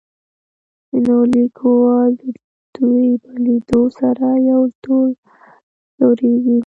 [1.03, 2.23] نو ليکوال د
[2.75, 5.11] دوي په ليدو سره يو ډول
[5.97, 6.59] ځوريږي.